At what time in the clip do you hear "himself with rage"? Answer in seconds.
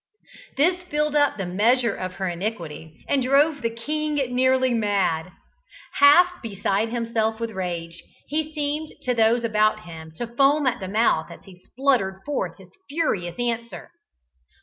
6.89-8.01